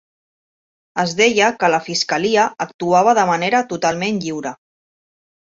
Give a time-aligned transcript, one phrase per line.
[1.03, 4.57] Es deia que la fiscalia actuava de manera totalment lliure